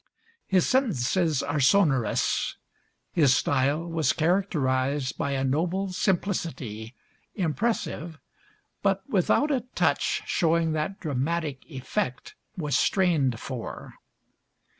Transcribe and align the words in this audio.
His 0.47 0.65
sentences 0.65 1.43
are 1.43 1.59
sonorous; 1.59 2.55
his 3.11 3.35
style 3.35 3.85
was 3.85 4.13
characterized 4.13 5.15
by 5.15 5.33
a 5.33 5.43
noble 5.43 5.93
simplicity, 5.93 6.95
impressive, 7.35 8.17
but 8.81 9.07
without 9.07 9.51
a 9.51 9.61
touch 9.75 10.23
showing 10.25 10.71
that 10.71 10.99
dramatic 10.99 11.69
effect 11.69 12.33
was 12.57 12.75
strained 12.75 13.39
for. 13.39 13.93